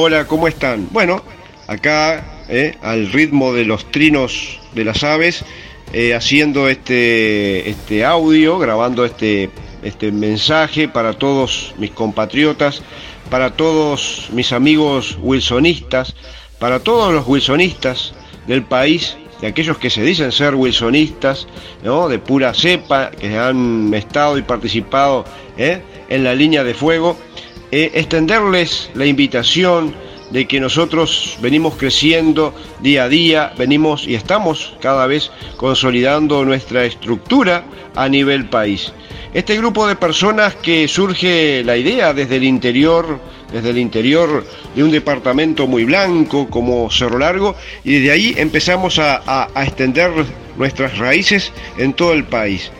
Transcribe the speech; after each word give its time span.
Hola, 0.00 0.28
¿cómo 0.28 0.46
están? 0.46 0.86
Bueno, 0.92 1.24
acá 1.66 2.44
eh, 2.48 2.76
al 2.82 3.10
ritmo 3.10 3.52
de 3.52 3.64
los 3.64 3.90
trinos 3.90 4.60
de 4.72 4.84
las 4.84 5.02
aves, 5.02 5.44
eh, 5.92 6.14
haciendo 6.14 6.68
este, 6.68 7.68
este 7.68 8.04
audio, 8.04 8.60
grabando 8.60 9.04
este, 9.04 9.50
este 9.82 10.12
mensaje 10.12 10.86
para 10.86 11.14
todos 11.14 11.74
mis 11.78 11.90
compatriotas, 11.90 12.84
para 13.28 13.56
todos 13.56 14.28
mis 14.32 14.52
amigos 14.52 15.18
wilsonistas, 15.20 16.14
para 16.60 16.78
todos 16.78 17.12
los 17.12 17.26
wilsonistas 17.26 18.14
del 18.46 18.62
país, 18.62 19.16
de 19.40 19.48
aquellos 19.48 19.78
que 19.78 19.90
se 19.90 20.02
dicen 20.02 20.30
ser 20.30 20.54
wilsonistas, 20.54 21.48
¿no? 21.82 22.08
de 22.08 22.20
pura 22.20 22.54
cepa, 22.54 23.10
que 23.10 23.36
han 23.36 23.92
estado 23.94 24.38
y 24.38 24.42
participado 24.42 25.24
¿eh? 25.56 25.82
en 26.08 26.22
la 26.22 26.36
línea 26.36 26.62
de 26.62 26.74
fuego, 26.74 27.18
eh, 27.70 27.90
extenderles 27.94 28.90
la 28.94 29.06
invitación 29.06 29.94
de 30.30 30.46
que 30.46 30.60
nosotros 30.60 31.38
venimos 31.40 31.74
creciendo 31.76 32.54
día 32.80 33.04
a 33.04 33.08
día, 33.08 33.52
venimos 33.56 34.06
y 34.06 34.14
estamos 34.14 34.74
cada 34.80 35.06
vez 35.06 35.30
consolidando 35.56 36.44
nuestra 36.44 36.84
estructura 36.84 37.64
a 37.94 38.08
nivel 38.08 38.48
país. 38.48 38.92
Este 39.32 39.56
grupo 39.56 39.86
de 39.86 39.96
personas 39.96 40.54
que 40.56 40.88
surge 40.88 41.62
la 41.64 41.76
idea 41.76 42.12
desde 42.12 42.36
el 42.36 42.44
interior, 42.44 43.20
desde 43.52 43.70
el 43.70 43.78
interior 43.78 44.44
de 44.74 44.82
un 44.82 44.90
departamento 44.90 45.66
muy 45.66 45.84
blanco 45.84 46.48
como 46.48 46.90
Cerro 46.90 47.18
Largo, 47.18 47.54
y 47.84 47.94
desde 47.94 48.12
ahí 48.12 48.34
empezamos 48.36 48.98
a, 48.98 49.22
a 49.26 49.64
extender 49.64 50.10
nuestras 50.56 50.98
raíces 50.98 51.52
en 51.76 51.92
todo 51.92 52.12
el 52.12 52.24
país. 52.24 52.70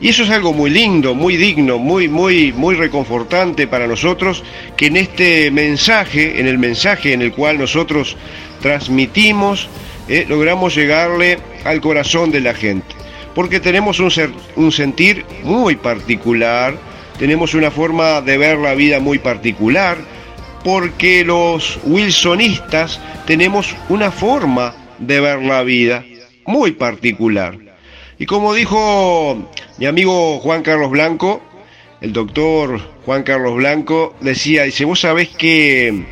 Y 0.00 0.08
eso 0.08 0.24
es 0.24 0.30
algo 0.30 0.52
muy 0.52 0.70
lindo, 0.70 1.14
muy 1.14 1.36
digno, 1.36 1.78
muy, 1.78 2.08
muy, 2.08 2.52
muy 2.52 2.74
reconfortante 2.74 3.66
para 3.66 3.86
nosotros, 3.86 4.42
que 4.76 4.86
en 4.86 4.96
este 4.96 5.50
mensaje, 5.50 6.40
en 6.40 6.48
el 6.48 6.58
mensaje 6.58 7.12
en 7.12 7.22
el 7.22 7.32
cual 7.32 7.58
nosotros 7.58 8.16
transmitimos, 8.60 9.68
eh, 10.08 10.26
logramos 10.28 10.74
llegarle 10.74 11.38
al 11.64 11.80
corazón 11.80 12.30
de 12.30 12.40
la 12.40 12.54
gente. 12.54 12.94
Porque 13.34 13.60
tenemos 13.60 14.00
un, 14.00 14.10
ser, 14.10 14.30
un 14.56 14.72
sentir 14.72 15.24
muy 15.42 15.76
particular, 15.76 16.76
tenemos 17.18 17.54
una 17.54 17.70
forma 17.70 18.20
de 18.20 18.36
ver 18.36 18.58
la 18.58 18.74
vida 18.74 19.00
muy 19.00 19.18
particular, 19.18 19.96
porque 20.64 21.24
los 21.24 21.78
wilsonistas 21.84 23.00
tenemos 23.26 23.74
una 23.88 24.10
forma 24.10 24.74
de 24.98 25.20
ver 25.20 25.42
la 25.42 25.62
vida 25.62 26.04
muy 26.46 26.72
particular. 26.72 27.56
Y 28.18 28.26
como 28.26 28.54
dijo 28.54 29.50
mi 29.78 29.86
amigo 29.86 30.38
Juan 30.40 30.62
Carlos 30.62 30.90
Blanco, 30.90 31.42
el 32.00 32.12
doctor 32.12 32.80
Juan 33.04 33.22
Carlos 33.22 33.56
Blanco 33.56 34.14
decía, 34.20 34.64
dice, 34.64 34.84
vos 34.84 35.00
sabés 35.00 35.30
que, 35.30 36.04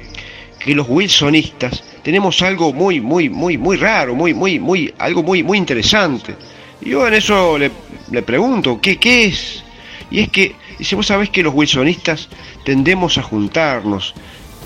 que 0.59 0.75
los 0.75 0.89
wilsonistas 0.89 1.85
tenemos 2.03 2.43
algo 2.43 2.73
muy, 2.73 3.01
muy, 3.01 3.29
muy, 3.29 3.59
muy 3.59 3.77
raro, 3.77 4.15
muy, 4.15 4.35
muy, 4.35 4.59
muy, 4.59 4.93
algo 4.99 5.23
muy, 5.23 5.43
muy 5.43 5.59
interesante. 5.59 6.35
Y 6.81 6.91
yo 6.91 7.07
en 7.07 7.15
eso 7.15 7.57
le, 7.57 7.71
le 8.11 8.23
pregunto, 8.23 8.81
¿qué, 8.81 8.97
¿qué 8.97 9.27
es? 9.27 9.63
Y 10.11 10.21
es 10.21 10.29
que, 10.31 10.57
dice, 10.79 10.97
vos 10.97 11.07
sabés 11.07 11.31
que 11.31 11.45
los 11.45 11.55
wilsonistas 11.55 12.29
tendemos 12.65 13.19
a 13.19 13.23
juntarnos, 13.23 14.15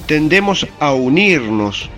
tendemos 0.06 0.66
a 0.80 0.94
unirnos, 0.94 1.90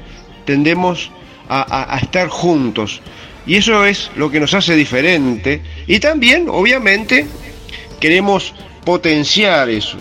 tendemos 0.45 1.13
a, 1.49 1.63
a, 1.63 1.95
a 1.95 1.99
estar 1.99 2.29
juntos. 2.29 3.01
Y 3.49 3.57
eso 3.57 3.87
es 3.87 4.11
lo 4.15 4.31
que 4.31 4.41
nos 4.41 4.53
hace 4.53 4.77
diferente. 4.77 5.63
Y 5.87 5.99
también, 6.01 6.49
obviamente, 6.51 7.27
queremos 7.99 8.55
potenciar 8.85 9.71
eso. 9.71 9.97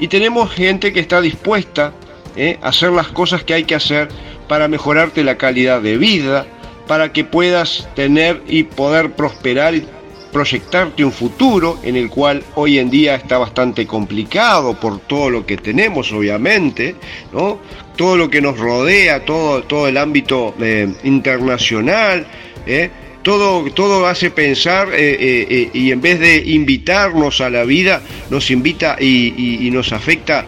Y 0.00 0.08
tenemos 0.08 0.52
gente 0.52 0.92
que 0.92 1.00
está 1.00 1.20
dispuesta 1.20 1.92
¿eh? 2.36 2.58
a 2.60 2.68
hacer 2.68 2.90
las 2.90 3.08
cosas 3.08 3.44
que 3.44 3.54
hay 3.54 3.64
que 3.64 3.76
hacer 3.76 4.08
para 4.48 4.66
mejorarte 4.66 5.22
la 5.22 5.38
calidad 5.38 5.80
de 5.80 5.96
vida, 5.96 6.44
para 6.88 7.12
que 7.12 7.22
puedas 7.22 7.88
tener 7.94 8.42
y 8.48 8.64
poder 8.64 9.12
prosperar 9.12 9.76
y 9.76 9.86
proyectarte 10.32 11.04
un 11.04 11.12
futuro 11.12 11.78
en 11.82 11.96
el 11.96 12.10
cual 12.10 12.42
hoy 12.54 12.78
en 12.78 12.90
día 12.90 13.14
está 13.14 13.38
bastante 13.38 13.86
complicado 13.86 14.78
por 14.78 14.98
todo 15.00 15.30
lo 15.30 15.46
que 15.46 15.56
tenemos, 15.56 16.12
obviamente, 16.12 16.96
¿no? 17.32 17.58
Todo 17.96 18.16
lo 18.16 18.28
que 18.28 18.40
nos 18.40 18.58
rodea, 18.58 19.24
todo, 19.24 19.62
todo 19.62 19.88
el 19.88 19.96
ámbito 19.96 20.54
eh, 20.60 20.92
internacional, 21.04 22.26
¿eh? 22.68 22.90
Todo, 23.22 23.64
todo 23.72 24.06
hace 24.06 24.30
pensar 24.30 24.88
eh, 24.92 25.16
eh, 25.20 25.70
y 25.72 25.90
en 25.90 26.00
vez 26.00 26.20
de 26.20 26.36
invitarnos 26.36 27.40
a 27.40 27.50
la 27.50 27.64
vida, 27.64 28.00
nos 28.30 28.50
invita 28.50 28.96
y, 29.00 29.68
nos 29.72 29.92
afecta, 29.92 30.46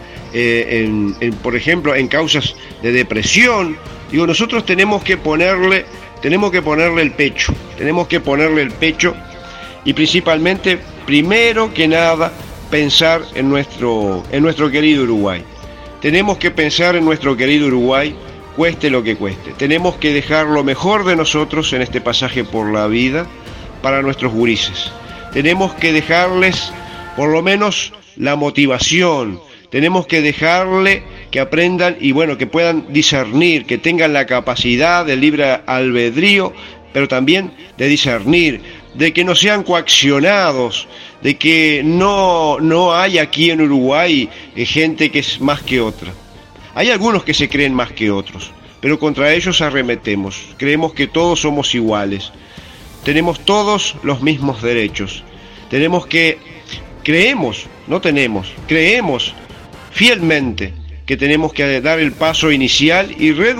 por 1.43 1.55
ejemplo, 1.55 1.93
en 1.93 2.07
causas 2.07 2.55
de 2.81 2.91
depresión. 2.91 3.77
Digo, 4.09 4.25
nosotros 4.25 4.65
tenemos 4.65 5.03
que 5.03 5.17
ponerle, 5.17 5.85
tenemos 6.21 6.51
que 6.51 6.61
ponerle 6.61 7.01
el 7.01 7.11
pecho, 7.11 7.53
tenemos 7.77 8.07
que 8.07 8.19
ponerle 8.19 8.61
el 8.61 8.71
pecho 8.71 9.15
y 9.83 9.93
principalmente, 9.93 10.79
primero 11.05 11.73
que 11.73 11.87
nada, 11.87 12.31
pensar 12.69 13.21
en 13.35 13.49
nuestro, 13.49 14.23
en 14.31 14.41
nuestro 14.41 14.71
querido 14.71 15.03
Uruguay. 15.03 15.43
Tenemos 16.01 16.37
que 16.37 16.49
pensar 16.49 16.95
en 16.95 17.05
nuestro 17.05 17.37
querido 17.37 17.67
Uruguay 17.67 18.15
cueste 18.55 18.89
lo 18.89 19.03
que 19.03 19.15
cueste. 19.15 19.53
Tenemos 19.53 19.95
que 19.95 20.13
dejar 20.13 20.47
lo 20.47 20.63
mejor 20.63 21.05
de 21.05 21.15
nosotros 21.15 21.71
en 21.73 21.81
este 21.81 22.01
pasaje 22.01 22.43
por 22.43 22.71
la 22.71 22.87
vida 22.87 23.25
para 23.81 24.01
nuestros 24.01 24.33
gurises. 24.33 24.91
Tenemos 25.33 25.73
que 25.75 25.93
dejarles 25.93 26.71
por 27.15 27.29
lo 27.29 27.41
menos 27.41 27.93
la 28.17 28.35
motivación. 28.35 29.39
Tenemos 29.69 30.05
que 30.05 30.21
dejarle 30.21 31.03
que 31.31 31.39
aprendan 31.39 31.95
y 31.99 32.11
bueno, 32.11 32.37
que 32.37 32.47
puedan 32.47 32.91
discernir, 32.91 33.65
que 33.65 33.77
tengan 33.77 34.11
la 34.11 34.25
capacidad 34.25 35.05
de 35.05 35.15
libre 35.15 35.61
albedrío, 35.65 36.53
pero 36.91 37.07
también 37.07 37.53
de 37.77 37.87
discernir, 37.87 38.61
de 38.93 39.13
que 39.13 39.23
no 39.23 39.33
sean 39.33 39.63
coaccionados, 39.63 40.87
de 41.21 41.37
que 41.37 41.81
no, 41.85 42.59
no 42.59 42.93
hay 42.93 43.17
aquí 43.17 43.49
en 43.49 43.61
Uruguay 43.61 44.29
eh, 44.55 44.65
gente 44.65 45.09
que 45.09 45.19
es 45.19 45.39
más 45.39 45.61
que 45.61 45.79
otra. 45.79 46.11
Hay 46.73 46.89
algunos 46.89 47.23
que 47.23 47.33
se 47.33 47.49
creen 47.49 47.73
más 47.73 47.91
que 47.91 48.11
otros, 48.11 48.51
pero 48.79 48.99
contra 48.99 49.33
ellos 49.33 49.61
arremetemos. 49.61 50.55
Creemos 50.57 50.93
que 50.93 51.07
todos 51.07 51.41
somos 51.41 51.75
iguales. 51.75 52.31
Tenemos 53.03 53.39
todos 53.41 53.95
los 54.03 54.21
mismos 54.21 54.61
derechos. 54.61 55.23
Tenemos 55.69 56.07
que, 56.07 56.37
creemos, 57.03 57.67
no 57.87 57.99
tenemos, 57.99 58.53
creemos 58.67 59.33
fielmente 59.91 60.73
que 61.05 61.17
tenemos 61.17 61.53
que 61.53 61.81
dar 61.81 61.99
el 61.99 62.13
paso 62.13 62.51
inicial 62.51 63.13
y 63.17 63.31
red 63.31 63.57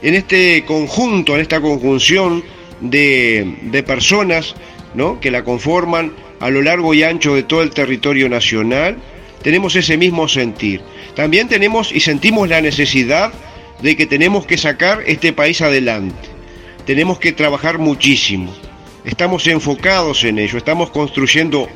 en 0.00 0.14
este 0.14 0.64
conjunto, 0.64 1.34
en 1.34 1.40
esta 1.40 1.60
conjunción 1.60 2.42
de, 2.80 3.56
de 3.62 3.82
personas 3.82 4.54
¿no? 4.94 5.20
que 5.20 5.30
la 5.30 5.44
conforman 5.44 6.12
a 6.40 6.50
lo 6.50 6.62
largo 6.62 6.94
y 6.94 7.02
ancho 7.02 7.34
de 7.34 7.42
todo 7.42 7.62
el 7.62 7.70
territorio 7.70 8.28
nacional, 8.28 8.96
tenemos 9.42 9.76
ese 9.76 9.96
mismo 9.96 10.28
sentir. 10.28 10.80
También 11.18 11.48
tenemos 11.48 11.90
y 11.90 11.98
sentimos 11.98 12.48
la 12.48 12.60
necesidad 12.60 13.32
de 13.82 13.96
que 13.96 14.06
tenemos 14.06 14.46
que 14.46 14.56
sacar 14.56 15.02
este 15.04 15.32
país 15.32 15.60
adelante. 15.60 16.28
Tenemos 16.86 17.18
que 17.18 17.32
trabajar 17.32 17.78
muchísimo. 17.78 18.54
Estamos 19.04 19.44
enfocados 19.48 20.22
en 20.22 20.38
ello, 20.38 20.56
estamos 20.56 20.90
construyendo 20.90 21.68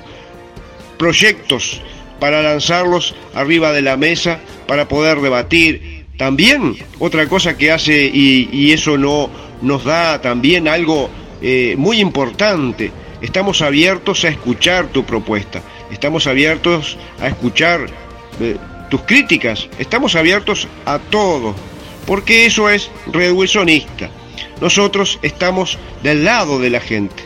proyectos 0.97 1.83
para 2.21 2.41
lanzarlos 2.41 3.17
arriba 3.35 3.73
de 3.73 3.83
la 3.83 3.97
mesa, 3.97 4.39
para 4.69 4.87
poder 4.87 5.21
debatir. 5.21 6.07
También 6.17 6.77
otra 7.01 7.27
cosa 7.27 7.59
que 7.59 7.73
hace, 7.73 8.13
y, 8.15 8.71
eso 8.71 8.97
no 8.97 9.29
nos 9.61 9.83
da 9.83 10.21
también 10.23 10.69
algo 10.69 11.11
eh, 11.43 11.75
muy 11.77 11.99
importante, 11.99 12.93
estamos 13.21 13.61
abiertos 13.61 14.25
a 14.25 14.29
escuchar 14.29 14.87
tu 14.93 15.05
propuesta, 15.05 15.63
estamos 15.91 16.29
abiertos 16.29 16.97
a 17.21 17.27
escuchar 17.27 17.89
eh, 18.41 18.57
tus 18.93 19.01
críticas, 19.05 19.71
estamos 19.79 20.17
abiertos 20.17 20.69
a 20.85 20.99
todo, 20.99 21.55
porque 22.07 22.45
eso 22.45 22.69
es 22.69 22.91
redwilsonista. 23.11 24.11
Nosotros 24.61 25.19
estamos 25.23 25.79
del 26.03 26.27
lado 26.27 26.59
de 26.59 26.69
la 26.69 26.81
gente, 26.81 27.25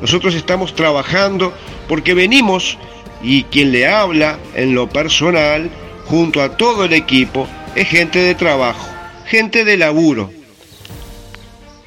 nosotros 0.00 0.36
estamos 0.36 0.76
trabajando 0.76 1.52
porque 1.88 2.14
venimos 2.14 2.78
y 3.20 3.42
quien 3.42 3.72
le 3.72 3.88
habla 3.88 4.38
en 4.54 4.76
lo 4.76 4.88
personal, 4.88 5.68
junto 6.06 6.40
a 6.40 6.56
todo 6.56 6.84
el 6.84 6.92
equipo, 6.92 7.48
es 7.74 7.88
gente 7.88 8.20
de 8.20 8.36
trabajo, 8.36 8.88
gente 9.26 9.64
de 9.64 9.76
laburo, 9.76 10.30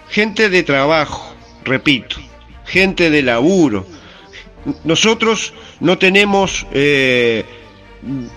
gente 0.10 0.50
de 0.50 0.64
trabajo, 0.64 1.34
repito, 1.64 2.18
gente 2.66 3.10
de 3.10 3.22
laburo. 3.22 3.86
Nosotros 4.84 5.54
no 5.80 5.98
tenemos 5.98 6.68
eh, 6.74 7.46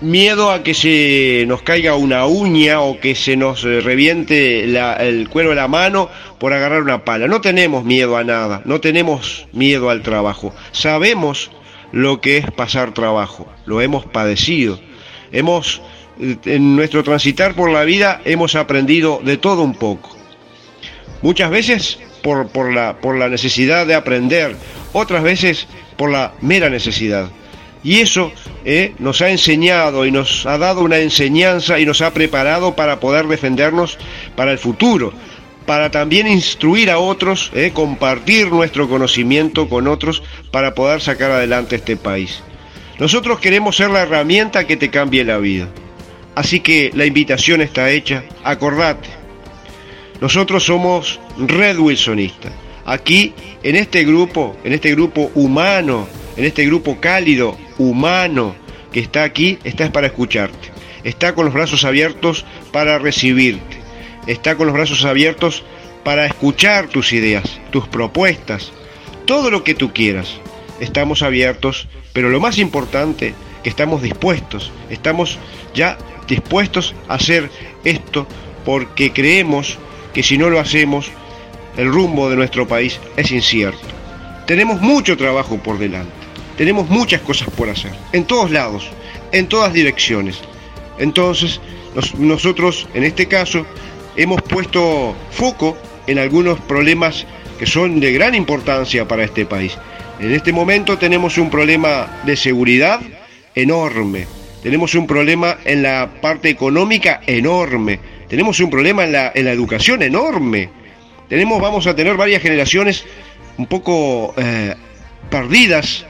miedo 0.01 0.51
a 0.51 0.63
que 0.63 0.73
se 0.73 1.45
nos 1.47 1.61
caiga 1.61 1.95
una 1.95 2.25
uña 2.25 2.81
o 2.81 2.99
que 2.99 3.15
se 3.15 3.35
nos 3.35 3.63
reviente 3.63 4.67
la, 4.67 4.93
el 4.95 5.29
cuero 5.29 5.49
de 5.49 5.55
la 5.55 5.67
mano 5.67 6.09
por 6.39 6.53
agarrar 6.53 6.81
una 6.81 7.03
pala. 7.03 7.27
No 7.27 7.41
tenemos 7.41 7.83
miedo 7.83 8.17
a 8.17 8.23
nada, 8.23 8.61
no 8.65 8.79
tenemos 8.79 9.47
miedo 9.53 9.89
al 9.89 10.01
trabajo. 10.01 10.53
Sabemos 10.71 11.51
lo 11.91 12.21
que 12.21 12.37
es 12.37 12.51
pasar 12.51 12.93
trabajo, 12.93 13.47
lo 13.65 13.81
hemos 13.81 14.05
padecido. 14.05 14.79
Hemos 15.31 15.81
en 16.19 16.75
nuestro 16.75 17.03
transitar 17.03 17.55
por 17.55 17.69
la 17.69 17.83
vida 17.83 18.21
hemos 18.25 18.55
aprendido 18.55 19.21
de 19.23 19.37
todo 19.37 19.63
un 19.63 19.73
poco. 19.73 20.15
Muchas 21.21 21.49
veces 21.49 21.99
por, 22.21 22.47
por, 22.49 22.73
la, 22.73 22.99
por 22.99 23.17
la 23.17 23.29
necesidad 23.29 23.85
de 23.85 23.95
aprender, 23.95 24.55
otras 24.93 25.23
veces 25.23 25.67
por 25.97 26.11
la 26.11 26.33
mera 26.41 26.69
necesidad. 26.69 27.29
Y 27.83 27.99
eso 27.99 28.31
eh, 28.65 28.95
nos 28.97 29.21
ha 29.21 29.29
enseñado 29.29 30.07
y 30.07 30.11
nos 30.11 30.47
ha 30.47 30.57
dado 30.57 30.81
una 30.81 30.97
enseñanza 30.97 31.79
y 31.79 31.85
nos 31.85 32.01
ha 32.01 32.13
preparado 32.13 32.75
para 32.75 32.99
poder 32.99 33.27
defendernos 33.27 33.99
para 34.35 34.51
el 34.51 34.57
futuro, 34.57 35.13
para 35.67 35.91
también 35.91 36.27
instruir 36.27 36.89
a 36.89 36.97
otros, 36.97 37.51
eh, 37.53 37.71
compartir 37.73 38.47
nuestro 38.47 38.89
conocimiento 38.89 39.69
con 39.69 39.87
otros 39.87 40.23
para 40.51 40.73
poder 40.73 40.99
sacar 40.99 41.29
adelante 41.29 41.75
este 41.75 41.95
país. 41.95 42.41
Nosotros 42.97 43.39
queremos 43.39 43.75
ser 43.75 43.91
la 43.91 44.01
herramienta 44.01 44.65
que 44.65 44.77
te 44.77 44.89
cambie 44.89 45.23
la 45.23 45.37
vida. 45.37 45.67
Así 46.33 46.59
que 46.59 46.91
la 46.95 47.05
invitación 47.05 47.61
está 47.61 47.91
hecha, 47.91 48.23
acordate. 48.43 49.09
Nosotros 50.21 50.63
somos 50.63 51.19
Red 51.37 51.77
Wilsonista. 51.77 52.51
Aquí, 52.85 53.33
en 53.63 53.75
este 53.75 54.03
grupo, 54.05 54.57
en 54.63 54.73
este 54.73 54.91
grupo 54.91 55.31
humano, 55.35 56.07
en 56.35 56.45
este 56.45 56.65
grupo 56.65 56.97
cálido, 56.99 57.57
humano 57.77 58.55
que 58.91 58.99
está 58.99 59.23
aquí, 59.23 59.59
está 59.63 59.91
para 59.91 60.07
escucharte. 60.07 60.71
Está 61.03 61.35
con 61.35 61.45
los 61.45 61.53
brazos 61.53 61.85
abiertos 61.85 62.45
para 62.71 62.97
recibirte. 62.97 63.77
Está 64.27 64.55
con 64.55 64.67
los 64.67 64.75
brazos 64.75 65.05
abiertos 65.05 65.63
para 66.03 66.25
escuchar 66.25 66.87
tus 66.87 67.13
ideas, 67.13 67.59
tus 67.71 67.87
propuestas, 67.87 68.71
todo 69.25 69.51
lo 69.51 69.63
que 69.63 69.75
tú 69.75 69.91
quieras. 69.93 70.39
Estamos 70.79 71.21
abiertos, 71.21 71.87
pero 72.13 72.29
lo 72.29 72.39
más 72.39 72.57
importante, 72.57 73.33
que 73.63 73.69
estamos 73.69 74.01
dispuestos, 74.01 74.71
estamos 74.89 75.39
ya 75.73 75.97
dispuestos 76.27 76.95
a 77.07 77.15
hacer 77.15 77.49
esto 77.83 78.27
porque 78.63 79.11
creemos 79.11 79.77
que 80.13 80.23
si 80.23 80.37
no 80.37 80.49
lo 80.49 80.59
hacemos, 80.59 81.11
el 81.77 81.91
rumbo 81.91 82.29
de 82.29 82.35
nuestro 82.35 82.67
país 82.67 82.99
es 83.17 83.31
incierto. 83.31 83.85
Tenemos 84.47 84.81
mucho 84.81 85.17
trabajo 85.17 85.57
por 85.57 85.77
delante, 85.77 86.13
tenemos 86.57 86.89
muchas 86.89 87.21
cosas 87.21 87.49
por 87.49 87.69
hacer, 87.69 87.91
en 88.13 88.25
todos 88.25 88.51
lados, 88.51 88.89
en 89.31 89.47
todas 89.47 89.73
direcciones. 89.73 90.39
Entonces, 90.97 91.59
nosotros, 92.17 92.87
en 92.93 93.03
este 93.03 93.27
caso, 93.27 93.65
hemos 94.15 94.41
puesto 94.41 95.15
foco 95.31 95.77
en 96.07 96.19
algunos 96.19 96.59
problemas 96.61 97.25
que 97.59 97.65
son 97.65 97.99
de 97.99 98.11
gran 98.11 98.35
importancia 98.35 99.07
para 99.07 99.23
este 99.23 99.45
país. 99.45 99.77
En 100.19 100.31
este 100.33 100.53
momento 100.53 100.97
tenemos 100.97 101.37
un 101.37 101.49
problema 101.49 102.21
de 102.25 102.37
seguridad 102.37 103.01
enorme, 103.53 104.27
tenemos 104.63 104.95
un 104.95 105.07
problema 105.07 105.57
en 105.65 105.83
la 105.83 106.09
parte 106.21 106.49
económica 106.49 107.21
enorme, 107.27 107.99
tenemos 108.29 108.59
un 108.59 108.69
problema 108.69 109.03
en 109.03 109.11
la, 109.11 109.31
en 109.35 109.45
la 109.45 109.51
educación 109.51 110.01
enorme, 110.01 110.69
tenemos, 111.27 111.61
vamos 111.61 111.87
a 111.87 111.95
tener 111.95 112.15
varias 112.15 112.41
generaciones 112.41 113.05
un 113.57 113.67
poco 113.67 114.33
eh, 114.37 114.75
perdidas 115.29 116.05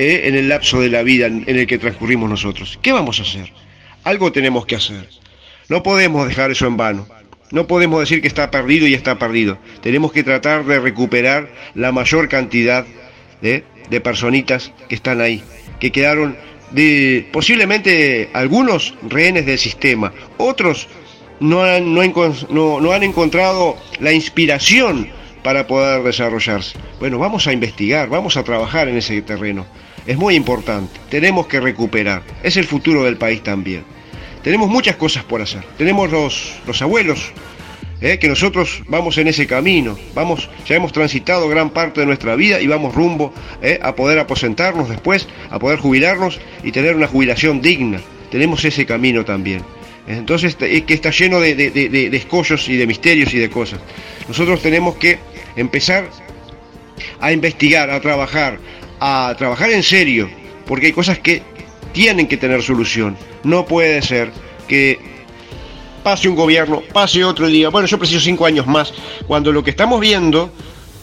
eh, 0.00 0.28
en 0.28 0.34
el 0.34 0.48
lapso 0.48 0.80
de 0.80 0.88
la 0.88 1.02
vida 1.02 1.26
en, 1.26 1.44
el 1.46 1.66
que 1.66 1.76
transcurrimos 1.76 2.30
nosotros. 2.30 2.78
¿Qué 2.80 2.90
vamos 2.90 3.18
a 3.18 3.22
hacer? 3.22 3.52
Algo 4.02 4.32
tenemos 4.32 4.64
que 4.64 4.74
hacer. 4.74 5.06
No 5.68 5.82
podemos 5.82 6.26
dejar 6.26 6.50
eso 6.50 6.66
en 6.66 6.78
vano. 6.78 7.06
No 7.50 7.66
podemos 7.66 8.00
decir 8.00 8.22
que 8.22 8.28
está 8.28 8.50
perdido 8.50 8.86
y 8.86 8.94
está 8.94 9.18
perdido. 9.18 9.58
Tenemos 9.82 10.10
que 10.10 10.22
tratar 10.22 10.64
de 10.64 10.80
recuperar 10.80 11.52
la 11.74 11.92
mayor 11.92 12.30
cantidad 12.30 12.86
de, 13.42 13.62
de 13.90 14.00
personitas 14.00 14.72
que 14.88 14.94
están 14.94 15.20
ahí, 15.20 15.42
que 15.80 15.92
quedaron 15.92 16.34
de 16.70 17.28
posiblemente 17.30 18.30
algunos 18.32 18.94
rehenes 19.06 19.44
del 19.44 19.58
sistema, 19.58 20.14
otros 20.38 20.88
no 21.40 21.62
han 21.62 23.02
encontrado 23.02 23.76
la 23.98 24.14
inspiración 24.14 25.10
para 25.42 25.66
poder 25.66 26.02
desarrollarse. 26.02 26.78
Bueno, 26.98 27.18
vamos 27.18 27.46
a 27.46 27.52
investigar, 27.52 28.08
vamos 28.08 28.38
a 28.38 28.44
trabajar 28.44 28.88
en 28.88 28.96
ese 28.96 29.20
terreno. 29.20 29.66
Es 30.06 30.16
muy 30.16 30.34
importante, 30.34 30.98
tenemos 31.10 31.46
que 31.46 31.60
recuperar, 31.60 32.22
es 32.42 32.56
el 32.56 32.64
futuro 32.64 33.04
del 33.04 33.16
país 33.16 33.42
también. 33.42 33.84
Tenemos 34.42 34.68
muchas 34.68 34.96
cosas 34.96 35.24
por 35.24 35.42
hacer, 35.42 35.62
tenemos 35.76 36.10
los, 36.10 36.54
los 36.66 36.80
abuelos, 36.80 37.32
¿eh? 38.00 38.18
que 38.18 38.28
nosotros 38.28 38.82
vamos 38.88 39.18
en 39.18 39.28
ese 39.28 39.46
camino, 39.46 39.98
vamos, 40.14 40.48
ya 40.66 40.76
hemos 40.76 40.92
transitado 40.92 41.48
gran 41.48 41.70
parte 41.70 42.00
de 42.00 42.06
nuestra 42.06 42.34
vida 42.36 42.60
y 42.60 42.66
vamos 42.66 42.94
rumbo 42.94 43.32
¿eh? 43.62 43.78
a 43.82 43.94
poder 43.94 44.18
aposentarnos 44.18 44.88
después, 44.88 45.28
a 45.50 45.58
poder 45.58 45.78
jubilarnos 45.78 46.40
y 46.62 46.72
tener 46.72 46.96
una 46.96 47.06
jubilación 47.06 47.60
digna. 47.60 48.00
Tenemos 48.30 48.64
ese 48.64 48.86
camino 48.86 49.24
también. 49.24 49.62
Entonces, 50.06 50.56
es 50.60 50.82
que 50.82 50.94
está 50.94 51.10
lleno 51.10 51.40
de, 51.40 51.54
de, 51.54 51.70
de, 51.70 52.16
escollos 52.16 52.68
y 52.68 52.76
de 52.76 52.86
misterios 52.86 53.32
y 53.34 53.38
de 53.38 53.50
cosas. 53.50 53.80
Nosotros 54.26 54.62
tenemos 54.62 54.96
que 54.96 55.18
empezar 55.56 56.08
a 57.20 57.32
investigar, 57.32 57.90
a 57.90 58.00
trabajar, 58.00 58.58
a 59.00 59.34
trabajar 59.36 59.70
en 59.70 59.82
serio, 59.82 60.30
porque 60.66 60.86
hay 60.86 60.92
cosas 60.92 61.18
que 61.18 61.42
tienen 61.92 62.28
que 62.28 62.36
tener 62.36 62.62
solución. 62.62 63.16
No 63.42 63.64
puede 63.64 64.02
ser 64.02 64.30
que 64.68 64.98
pase 66.02 66.28
un 66.28 66.36
gobierno, 66.36 66.82
pase 66.92 67.24
otro 67.24 67.46
día, 67.46 67.70
bueno, 67.70 67.88
yo 67.88 67.98
preciso 67.98 68.20
cinco 68.20 68.46
años 68.46 68.66
más, 68.66 68.92
cuando 69.26 69.52
lo 69.52 69.64
que 69.64 69.70
estamos 69.70 70.00
viendo 70.00 70.50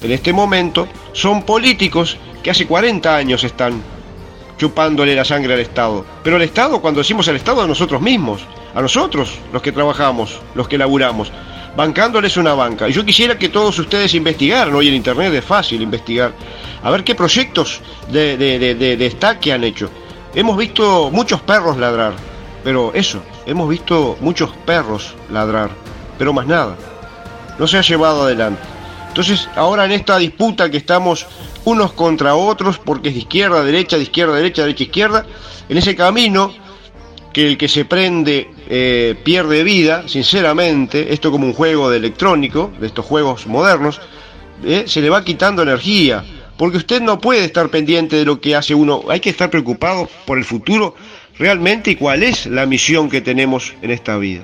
en 0.02 0.12
este 0.12 0.32
momento 0.32 0.88
son 1.14 1.44
políticos 1.44 2.18
que 2.44 2.52
hace 2.52 2.68
40 2.68 3.16
años 3.16 3.44
están 3.44 3.82
chupándole 4.58 5.16
la 5.16 5.26
sangre 5.26 5.54
al 5.54 5.60
Estado. 5.60 6.06
Pero 6.24 6.38
el 6.38 6.44
Estado, 6.44 6.82
cuando 6.82 7.00
decimos 7.00 7.28
el 7.28 7.36
Estado, 7.36 7.62
a 7.62 7.68
nosotros 7.68 8.02
mismos, 8.02 8.42
a 8.74 8.82
nosotros, 8.82 9.38
los 9.54 9.62
que 9.62 9.72
trabajamos, 9.72 10.40
los 10.56 10.68
que 10.68 10.78
laburamos, 10.78 11.32
bancándoles 11.78 12.36
una 12.38 12.56
banca. 12.56 12.90
Y 12.90 12.92
yo 12.92 13.06
quisiera 13.06 13.38
que 13.38 13.50
todos 13.50 13.78
ustedes 13.78 14.16
investigaran, 14.16 14.74
hoy 14.74 14.88
en 14.88 14.96
Internet 14.96 15.32
es 15.32 15.46
fácil 15.46 15.80
investigar, 15.80 16.34
a 16.82 16.90
ver 16.90 17.04
qué 17.04 17.14
proyectos 17.14 17.82
de, 18.12 18.36
de, 18.36 18.58
de, 18.58 18.74
de 18.74 18.98
destaque 18.98 19.54
han 19.54 19.64
hecho. 19.64 19.92
Hemos 20.34 20.58
visto 20.58 21.12
muchos 21.12 21.40
perros 21.42 21.78
ladrar, 21.78 22.14
pero 22.64 22.92
eso, 22.96 23.22
hemos 23.46 23.70
visto 23.70 24.18
muchos 24.22 24.50
perros 24.66 25.14
ladrar, 25.32 25.70
pero 26.18 26.34
más 26.34 26.48
nada. 26.48 26.76
No 27.60 27.68
se 27.68 27.78
ha 27.78 27.82
llevado 27.82 28.24
adelante. 28.24 28.62
Entonces, 29.10 29.48
ahora 29.56 29.86
en 29.86 29.92
esta 29.92 30.18
disputa 30.18 30.72
que 30.72 30.78
estamos 30.78 31.28
unos 31.64 31.94
contra 31.94 32.36
otros, 32.36 32.80
porque 32.80 33.10
es 33.10 33.16
de 33.16 33.22
izquierda, 33.22 33.64
derecha, 33.64 33.98
de 33.98 34.04
izquierda, 34.04 34.36
derecha, 34.36 34.64
derecha, 34.64 34.84
izquierda, 34.84 35.26
en 35.70 35.78
ese 35.78 35.96
camino 35.96 36.52
que 37.34 37.48
el 37.48 37.58
que 37.58 37.68
se 37.68 37.86
prende 37.86 38.50
eh, 38.70 39.16
pierde 39.24 39.64
vida, 39.64 40.08
sinceramente, 40.08 41.14
esto 41.14 41.32
como 41.32 41.46
un 41.46 41.54
juego 41.54 41.90
de 41.90 41.98
electrónico, 41.98 42.72
de 42.80 42.88
estos 42.88 43.06
juegos 43.06 43.48
modernos, 43.48 44.02
eh, 44.66 44.84
se 44.88 45.02
le 45.02 45.10
va 45.10 45.24
quitando 45.24 45.62
energía, 45.62 46.24
porque 46.58 46.78
usted 46.78 47.02
no 47.02 47.20
puede 47.20 47.46
estar 47.46 47.70
pendiente 47.70 48.16
de 48.16 48.26
lo 48.26 48.42
que 48.42 48.56
hace 48.56 48.74
uno, 48.76 49.04
hay 49.10 49.20
que 49.20 49.30
estar 49.30 49.50
preocupado 49.50 50.10
por 50.26 50.38
el 50.38 50.44
futuro 50.44 50.96
realmente 51.38 51.92
y 51.92 51.96
cuál 51.96 52.24
es 52.24 52.46
la 52.48 52.66
misión 52.66 53.10
que 53.10 53.22
tenemos 53.22 53.74
en 53.82 53.92
esta 53.92 54.18
vida. 54.18 54.44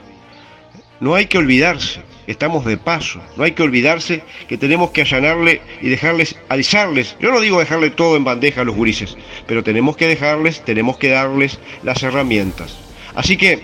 No 1.00 1.16
hay 1.16 1.26
que 1.26 1.40
olvidarse, 1.40 2.02
estamos 2.28 2.64
de 2.66 2.78
paso, 2.78 3.20
no 3.36 3.44
hay 3.44 3.52
que 3.52 3.64
olvidarse 3.64 4.24
que 4.48 4.58
tenemos 4.58 4.92
que 4.92 5.02
allanarle 5.02 5.62
y 5.82 5.90
dejarles, 5.90 6.38
alisarles, 6.48 7.18
yo 7.20 7.32
no 7.32 7.42
digo 7.42 7.60
dejarle 7.60 7.90
todo 7.90 8.16
en 8.16 8.24
bandeja 8.24 8.62
a 8.62 8.64
los 8.64 8.76
gurises, 8.76 9.18
pero 9.48 9.64
tenemos 9.64 9.98
que 9.98 10.08
dejarles, 10.08 10.64
tenemos 10.64 10.98
que 10.98 11.10
darles 11.10 11.60
las 11.84 12.04
herramientas. 12.04 12.78
Así 13.16 13.38
que, 13.38 13.64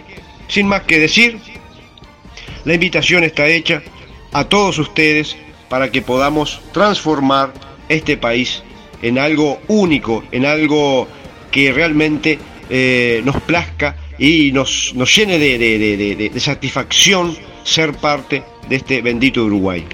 sin 0.49 0.67
más 0.67 0.81
que 0.81 0.99
decir, 0.99 1.39
la 2.65 2.73
invitación 2.73 3.23
está 3.23 3.47
hecha 3.47 3.81
a 4.33 4.43
todos 4.43 4.77
ustedes 4.77 5.37
para 5.69 5.89
que 5.91 6.01
podamos 6.01 6.59
transformar 6.73 7.53
este 7.87 8.17
país 8.17 8.63
en 9.01 9.17
algo 9.17 9.61
único, 9.67 10.23
en 10.31 10.45
algo 10.45 11.07
que 11.51 11.71
realmente 11.71 12.37
eh, 12.69 13.21
nos 13.23 13.39
plazca 13.41 13.95
y 14.17 14.51
nos, 14.51 14.93
nos 14.95 15.15
llene 15.15 15.39
de, 15.39 15.57
de, 15.57 15.77
de, 15.77 16.29
de 16.29 16.39
satisfacción 16.39 17.37
ser 17.63 17.93
parte 17.93 18.43
de 18.67 18.75
este 18.75 19.01
bendito 19.01 19.43
Uruguay. 19.43 19.85